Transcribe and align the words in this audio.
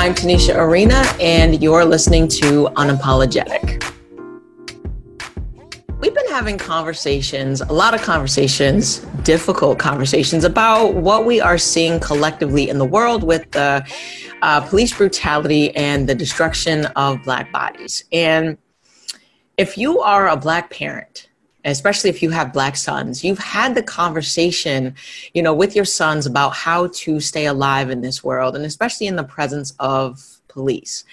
I'm 0.00 0.14
Tanisha 0.14 0.56
Arena, 0.56 1.04
and 1.20 1.62
you're 1.62 1.84
listening 1.84 2.26
to 2.28 2.68
Unapologetic. 2.68 3.84
We've 6.00 6.14
been 6.14 6.28
having 6.28 6.56
conversations, 6.56 7.60
a 7.60 7.70
lot 7.74 7.92
of 7.92 8.00
conversations, 8.00 9.00
difficult 9.24 9.78
conversations 9.78 10.44
about 10.44 10.94
what 10.94 11.26
we 11.26 11.38
are 11.38 11.58
seeing 11.58 12.00
collectively 12.00 12.70
in 12.70 12.78
the 12.78 12.84
world 12.86 13.22
with 13.22 13.50
the 13.50 13.86
uh, 14.40 14.62
police 14.62 14.96
brutality 14.96 15.76
and 15.76 16.08
the 16.08 16.14
destruction 16.14 16.86
of 16.96 17.22
Black 17.22 17.52
bodies. 17.52 18.02
And 18.10 18.56
if 19.58 19.76
you 19.76 20.00
are 20.00 20.30
a 20.30 20.36
Black 20.38 20.70
parent, 20.70 21.28
especially 21.64 22.10
if 22.10 22.22
you 22.22 22.30
have 22.30 22.52
black 22.52 22.76
sons 22.76 23.22
you've 23.22 23.38
had 23.38 23.74
the 23.74 23.82
conversation 23.82 24.94
you 25.34 25.42
know 25.42 25.54
with 25.54 25.76
your 25.76 25.84
sons 25.84 26.26
about 26.26 26.50
how 26.54 26.88
to 26.88 27.20
stay 27.20 27.46
alive 27.46 27.90
in 27.90 28.00
this 28.00 28.24
world 28.24 28.56
and 28.56 28.64
especially 28.64 29.06
in 29.06 29.16
the 29.16 29.24
presence 29.24 29.74
of 29.78 30.40
police. 30.48 31.04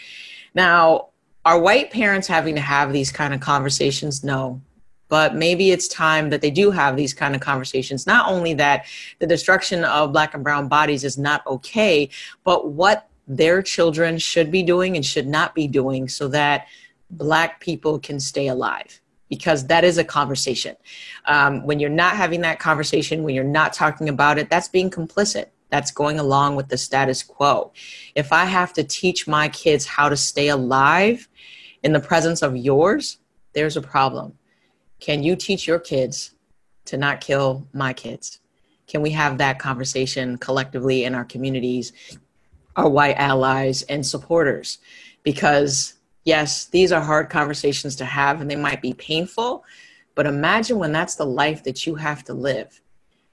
Now 0.53 1.09
are 1.45 1.59
white 1.59 1.91
parents 1.91 2.27
having 2.27 2.55
to 2.55 2.61
have 2.61 2.91
these 2.91 3.09
kind 3.09 3.33
of 3.33 3.39
conversations? 3.39 4.21
No. 4.21 4.61
But 5.07 5.33
maybe 5.35 5.71
it's 5.71 5.87
time 5.87 6.29
that 6.31 6.41
they 6.41 6.51
do 6.51 6.71
have 6.71 6.97
these 6.97 7.13
kind 7.13 7.33
of 7.33 7.39
conversations. 7.39 8.05
Not 8.05 8.29
only 8.29 8.53
that 8.55 8.85
the 9.19 9.27
destruction 9.27 9.85
of 9.85 10.11
black 10.11 10.33
and 10.33 10.43
brown 10.43 10.67
bodies 10.67 11.05
is 11.05 11.17
not 11.17 11.47
okay 11.47 12.09
but 12.43 12.71
what 12.71 13.07
their 13.27 13.61
children 13.61 14.17
should 14.17 14.51
be 14.51 14.63
doing 14.63 14.95
and 14.95 15.05
should 15.05 15.27
not 15.27 15.53
be 15.53 15.67
doing 15.67 16.07
so 16.07 16.27
that 16.29 16.67
black 17.09 17.59
people 17.61 17.99
can 17.99 18.19
stay 18.19 18.47
alive 18.47 19.01
because 19.29 19.67
that 19.67 19.83
is 19.83 19.97
a 19.97 20.03
conversation. 20.03 20.75
Um, 21.25 21.65
when 21.65 21.79
you're 21.79 21.89
not 21.89 22.15
having 22.15 22.41
that 22.41 22.59
conversation, 22.59 23.23
when 23.23 23.35
you're 23.35 23.43
not 23.43 23.73
talking 23.73 24.09
about 24.09 24.37
it, 24.37 24.49
that's 24.49 24.67
being 24.69 24.89
complicit. 24.89 25.47
That's 25.69 25.91
going 25.91 26.17
along 26.17 26.55
with 26.55 26.69
the 26.69 26.77
status 26.77 27.23
quo. 27.23 27.73
If 28.15 28.31
I 28.31 28.45
have 28.45 28.71
to 28.73 28.83
teach 28.83 29.27
my 29.27 29.49
kids 29.49 29.85
how 29.85 30.07
to 30.07 30.15
stay 30.15 30.47
alive 30.47 31.27
in 31.83 31.91
the 31.91 31.99
presence 31.99 32.41
of 32.41 32.55
yours, 32.55 33.17
there's 33.53 33.75
a 33.75 33.81
problem. 33.81 34.37
Can 34.99 35.23
you 35.23 35.35
teach 35.35 35.67
your 35.67 35.79
kids 35.79 36.33
to 36.85 36.97
not 36.97 37.21
kill 37.21 37.67
my 37.73 37.91
kids? 37.93 38.39
Can 38.87 39.01
we 39.01 39.11
have 39.11 39.37
that 39.37 39.59
conversation 39.59 40.37
collectively 40.37 41.03
in 41.03 41.13
our 41.13 41.25
communities, 41.25 41.91
our 42.77 42.87
white 42.87 43.17
allies 43.17 43.81
and 43.83 44.05
supporters? 44.05 44.77
Because 45.23 45.95
yes, 46.27 46.65
these 46.65 46.91
are 46.91 46.99
hard 46.99 47.29
conversations 47.29 47.95
to 47.95 48.03
have 48.03 48.41
and 48.41 48.51
they 48.51 48.55
might 48.57 48.81
be 48.81 48.93
painful, 48.93 49.63
but 50.13 50.27
imagine 50.27 50.77
when 50.77 50.91
that's 50.91 51.15
the 51.15 51.25
life 51.25 51.63
that 51.63 51.87
you 51.87 51.95
have 51.95 52.21
to 52.25 52.33
live. 52.33 52.81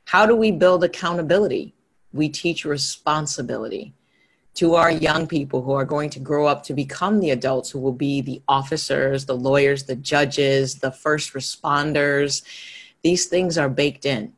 How 0.04 0.24
do 0.24 0.36
we 0.36 0.52
build 0.52 0.84
accountability? 0.84 1.74
We 2.12 2.28
teach 2.28 2.64
responsibility 2.64 3.94
to 4.54 4.76
our 4.76 4.92
young 4.92 5.26
people 5.26 5.60
who 5.60 5.72
are 5.72 5.84
going 5.84 6.08
to 6.10 6.20
grow 6.20 6.46
up 6.46 6.62
to 6.64 6.72
become 6.72 7.18
the 7.18 7.30
adults 7.30 7.68
who 7.68 7.80
will 7.80 7.92
be 7.92 8.20
the 8.20 8.40
officers, 8.46 9.26
the 9.26 9.36
lawyers, 9.36 9.82
the 9.82 9.96
judges, 9.96 10.76
the 10.76 10.92
first 10.92 11.32
responders. 11.32 12.44
These 13.02 13.26
things 13.26 13.58
are 13.58 13.68
baked 13.68 14.06
in. 14.06 14.34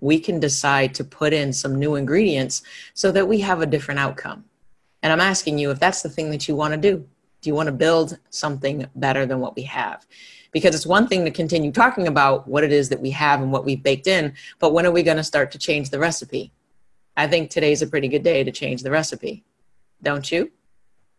We 0.00 0.18
can 0.18 0.40
decide 0.40 0.92
to 0.96 1.04
put 1.04 1.32
in 1.32 1.52
some 1.52 1.78
new 1.78 1.94
ingredients 1.94 2.62
so 2.94 3.12
that 3.12 3.28
we 3.28 3.38
have 3.42 3.60
a 3.60 3.66
different 3.66 4.00
outcome. 4.00 4.44
And 5.04 5.12
I'm 5.12 5.20
asking 5.20 5.58
you 5.58 5.70
if 5.70 5.78
that's 5.78 6.02
the 6.02 6.08
thing 6.08 6.32
that 6.32 6.48
you 6.48 6.56
want 6.56 6.74
to 6.74 6.80
do. 6.80 7.06
Do 7.42 7.50
you 7.50 7.54
want 7.54 7.66
to 7.66 7.72
build 7.72 8.18
something 8.30 8.86
better 8.94 9.26
than 9.26 9.40
what 9.40 9.56
we 9.56 9.62
have? 9.64 10.06
Because 10.52 10.74
it's 10.74 10.86
one 10.86 11.08
thing 11.08 11.24
to 11.24 11.30
continue 11.30 11.72
talking 11.72 12.06
about 12.06 12.46
what 12.48 12.64
it 12.64 12.72
is 12.72 12.88
that 12.88 13.00
we 13.00 13.10
have 13.10 13.42
and 13.42 13.52
what 13.52 13.64
we've 13.64 13.82
baked 13.82 14.06
in, 14.06 14.34
but 14.58 14.72
when 14.72 14.86
are 14.86 14.92
we 14.92 15.02
going 15.02 15.16
to 15.16 15.24
start 15.24 15.50
to 15.52 15.58
change 15.58 15.90
the 15.90 15.98
recipe? 15.98 16.52
I 17.16 17.26
think 17.26 17.50
today's 17.50 17.82
a 17.82 17.86
pretty 17.86 18.08
good 18.08 18.22
day 18.22 18.44
to 18.44 18.50
change 18.50 18.82
the 18.82 18.90
recipe, 18.90 19.44
don't 20.02 20.30
you? 20.30 20.50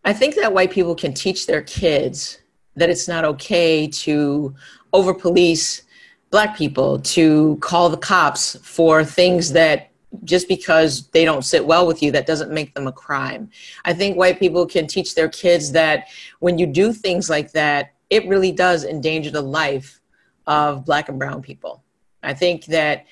I 0.05 0.13
think 0.13 0.35
that 0.35 0.53
white 0.53 0.71
people 0.71 0.95
can 0.95 1.13
teach 1.13 1.45
their 1.45 1.61
kids 1.61 2.39
that 2.75 2.89
it's 2.89 3.07
not 3.07 3.25
okay 3.25 3.87
to 3.87 4.55
over 4.91 5.13
police 5.13 5.83
black 6.31 6.57
people, 6.57 6.99
to 6.99 7.57
call 7.61 7.89
the 7.89 7.97
cops 7.97 8.57
for 8.63 9.03
things 9.03 9.51
that 9.51 9.91
just 10.23 10.47
because 10.47 11.07
they 11.09 11.25
don't 11.25 11.43
sit 11.43 11.65
well 11.65 11.87
with 11.87 12.03
you, 12.03 12.11
that 12.11 12.25
doesn't 12.25 12.51
make 12.51 12.73
them 12.73 12.87
a 12.87 12.91
crime. 12.91 13.49
I 13.85 13.93
think 13.93 14.17
white 14.17 14.39
people 14.39 14.65
can 14.65 14.87
teach 14.87 15.15
their 15.15 15.29
kids 15.29 15.71
that 15.71 16.07
when 16.39 16.57
you 16.57 16.65
do 16.65 16.93
things 16.93 17.29
like 17.29 17.51
that, 17.53 17.93
it 18.09 18.27
really 18.27 18.51
does 18.51 18.83
endanger 18.83 19.31
the 19.31 19.41
life 19.41 19.99
of 20.45 20.85
black 20.85 21.09
and 21.09 21.17
brown 21.17 21.41
people. 21.41 21.83
I 22.21 22.33
think 22.33 22.65
that 22.65 23.05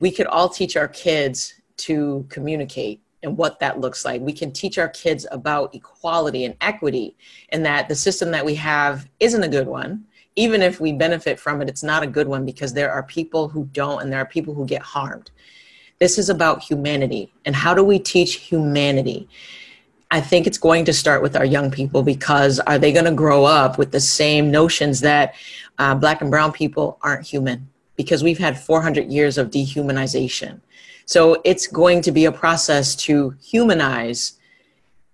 we 0.00 0.10
could 0.10 0.26
all 0.26 0.48
teach 0.48 0.76
our 0.76 0.88
kids 0.88 1.54
to 1.78 2.26
communicate 2.28 3.00
and 3.22 3.36
what 3.36 3.58
that 3.58 3.80
looks 3.80 4.04
like. 4.04 4.20
We 4.20 4.32
can 4.32 4.52
teach 4.52 4.78
our 4.78 4.88
kids 4.88 5.26
about 5.30 5.74
equality 5.74 6.44
and 6.44 6.54
equity, 6.60 7.16
and 7.48 7.64
that 7.64 7.88
the 7.88 7.94
system 7.94 8.30
that 8.30 8.44
we 8.44 8.54
have 8.56 9.08
isn't 9.18 9.42
a 9.42 9.48
good 9.48 9.66
one. 9.66 10.04
Even 10.36 10.62
if 10.62 10.80
we 10.80 10.92
benefit 10.92 11.40
from 11.40 11.62
it, 11.62 11.68
it's 11.68 11.82
not 11.82 12.02
a 12.02 12.08
good 12.08 12.28
one 12.28 12.44
because 12.44 12.74
there 12.74 12.92
are 12.92 13.02
people 13.02 13.48
who 13.48 13.64
don't 13.72 14.02
and 14.02 14.12
there 14.12 14.20
are 14.20 14.26
people 14.26 14.52
who 14.52 14.66
get 14.66 14.82
harmed. 14.82 15.30
This 16.00 16.18
is 16.18 16.28
about 16.28 16.62
humanity. 16.62 17.32
And 17.44 17.54
how 17.54 17.74
do 17.74 17.84
we 17.84 17.98
teach 17.98 18.36
humanity? 18.36 19.28
I 20.10 20.20
think 20.20 20.46
it's 20.46 20.58
going 20.58 20.84
to 20.84 20.92
start 20.92 21.22
with 21.22 21.34
our 21.34 21.44
young 21.44 21.70
people 21.70 22.02
because 22.02 22.60
are 22.60 22.78
they 22.78 22.92
going 22.92 23.04
to 23.06 23.12
grow 23.12 23.44
up 23.44 23.78
with 23.78 23.90
the 23.90 24.00
same 24.00 24.50
notions 24.50 25.00
that 25.00 25.34
uh, 25.78 25.94
black 25.94 26.20
and 26.20 26.30
brown 26.30 26.52
people 26.52 26.98
aren't 27.02 27.26
human? 27.26 27.68
Because 27.96 28.22
we've 28.22 28.38
had 28.38 28.58
400 28.58 29.10
years 29.10 29.38
of 29.38 29.50
dehumanization. 29.50 30.60
So 31.06 31.40
it's 31.44 31.66
going 31.66 32.00
to 32.02 32.12
be 32.12 32.26
a 32.26 32.32
process 32.32 32.94
to 32.96 33.34
humanize 33.42 34.38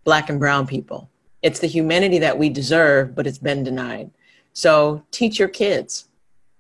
black 0.04 0.28
and 0.28 0.38
brown 0.38 0.66
people. 0.66 1.08
It's 1.42 1.60
the 1.60 1.66
humanity 1.66 2.18
that 2.18 2.38
we 2.38 2.50
deserve, 2.50 3.14
but 3.14 3.26
it's 3.26 3.38
been 3.38 3.64
denied. 3.64 4.10
So 4.52 5.02
teach 5.10 5.38
your 5.38 5.48
kids 5.48 6.08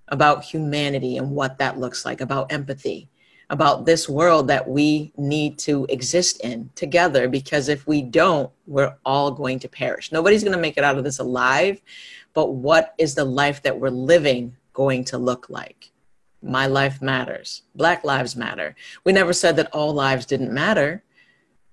about 0.08 0.44
humanity 0.44 1.18
and 1.18 1.32
what 1.32 1.58
that 1.58 1.78
looks 1.78 2.04
like, 2.04 2.22
about 2.22 2.50
empathy, 2.50 3.09
about 3.50 3.84
this 3.84 4.08
world 4.08 4.46
that 4.46 4.66
we 4.66 5.12
need 5.16 5.58
to 5.58 5.84
exist 5.88 6.40
in 6.40 6.70
together 6.76 7.28
because 7.28 7.68
if 7.68 7.86
we 7.86 8.00
don't, 8.00 8.50
we're 8.66 8.96
all 9.04 9.32
going 9.32 9.58
to 9.58 9.68
perish. 9.68 10.12
Nobody's 10.12 10.44
going 10.44 10.56
to 10.56 10.62
make 10.62 10.78
it 10.78 10.84
out 10.84 10.96
of 10.96 11.02
this 11.02 11.18
alive, 11.18 11.82
but 12.32 12.52
what 12.52 12.94
is 12.96 13.16
the 13.16 13.24
life 13.24 13.60
that 13.62 13.78
we're 13.78 13.90
living 13.90 14.56
going 14.72 15.04
to 15.04 15.18
look 15.18 15.50
like? 15.50 15.90
My 16.42 16.68
life 16.68 17.02
matters. 17.02 17.62
Black 17.74 18.04
lives 18.04 18.36
matter. 18.36 18.76
We 19.04 19.12
never 19.12 19.32
said 19.32 19.56
that 19.56 19.74
all 19.74 19.92
lives 19.92 20.26
didn't 20.26 20.54
matter, 20.54 21.02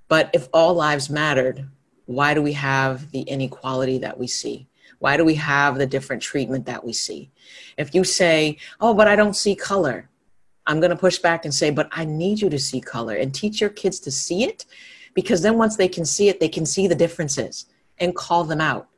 but 0.07 0.31
if 0.33 0.49
all 0.51 0.73
lives 0.73 1.11
mattered, 1.11 1.69
why 2.05 2.33
do 2.33 2.41
we 2.41 2.53
have 2.53 3.11
the 3.11 3.21
inequality 3.21 3.99
that 3.99 4.17
we 4.17 4.25
see? 4.27 4.67
Why 4.97 5.15
do 5.15 5.23
we 5.23 5.35
have 5.35 5.77
the 5.77 5.85
different 5.85 6.23
treatment 6.23 6.65
that 6.65 6.83
we 6.83 6.91
see? 6.91 7.29
If 7.77 7.93
you 7.93 8.03
say, 8.03 8.57
oh, 8.81 8.95
but 8.95 9.07
I 9.07 9.15
don't 9.15 9.35
see 9.35 9.55
color, 9.55 10.09
I'm 10.67 10.81
going 10.81 10.91
to 10.91 10.97
push 10.97 11.17
back 11.19 11.45
and 11.45 11.53
say, 11.53 11.71
but 11.71 11.87
I 11.91 12.03
need 12.03 12.41
you 12.41 12.49
to 12.49 12.59
see 12.59 12.81
color 12.81 13.15
and 13.15 13.33
teach 13.33 13.61
your 13.61 13.69
kids 13.69 14.01
to 14.01 14.11
see 14.11 14.43
it 14.43 14.65
because 15.13 15.41
then 15.41 15.57
once 15.57 15.77
they 15.77 15.87
can 15.87 16.05
see 16.05 16.27
it, 16.27 16.41
they 16.41 16.49
can 16.49 16.65
see 16.65 16.87
the 16.87 16.93
differences 16.93 17.67
and 17.99 18.15
call 18.15 18.43
them 18.43 18.59
out. 18.59 18.89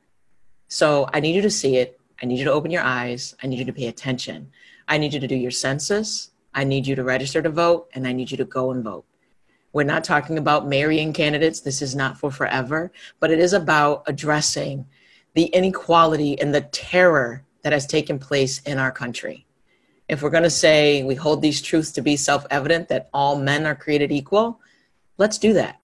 So 0.67 1.07
I 1.13 1.19
need 1.19 1.35
you 1.35 1.43
to 1.43 1.51
see 1.51 1.77
it. 1.77 1.99
I 2.21 2.25
need 2.25 2.39
you 2.39 2.45
to 2.45 2.51
open 2.51 2.71
your 2.71 2.81
eyes. 2.81 3.35
I 3.43 3.47
need 3.47 3.59
you 3.59 3.65
to 3.65 3.73
pay 3.73 3.87
attention. 3.87 4.51
I 4.87 4.97
need 4.97 5.13
you 5.13 5.19
to 5.19 5.27
do 5.27 5.35
your 5.35 5.51
census. 5.51 6.31
I 6.55 6.63
need 6.63 6.87
you 6.87 6.95
to 6.95 7.03
register 7.03 7.41
to 7.43 7.49
vote 7.49 7.87
and 7.93 8.07
I 8.07 8.13
need 8.13 8.31
you 8.31 8.37
to 8.37 8.45
go 8.45 8.71
and 8.71 8.83
vote. 8.83 9.05
We're 9.71 9.83
not 9.83 10.03
talking 10.03 10.39
about 10.39 10.67
marrying 10.67 11.13
candidates. 11.13 11.61
This 11.61 11.83
is 11.83 11.95
not 11.95 12.17
for 12.17 12.31
forever, 12.31 12.91
but 13.19 13.29
it 13.29 13.39
is 13.39 13.53
about 13.53 14.03
addressing 14.07 14.87
the 15.35 15.45
inequality 15.45 16.39
and 16.41 16.53
the 16.53 16.61
terror 16.61 17.45
that 17.61 17.73
has 17.73 17.85
taken 17.85 18.17
place 18.17 18.59
in 18.63 18.79
our 18.79 18.91
country 18.91 19.45
if 20.09 20.23
we're 20.23 20.31
going 20.31 20.43
to 20.43 20.49
say 20.49 21.03
we 21.03 21.15
hold 21.15 21.41
these 21.41 21.61
truths 21.61 21.91
to 21.93 22.01
be 22.01 22.17
self 22.17 22.45
evident 22.49 22.89
that 22.89 23.09
all 23.13 23.37
men 23.37 23.65
are 23.65 23.75
created 23.75 24.11
equal, 24.11 24.59
let's 25.17 25.37
do 25.37 25.53
that. 25.53 25.78